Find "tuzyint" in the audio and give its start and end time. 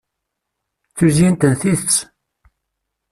0.95-1.47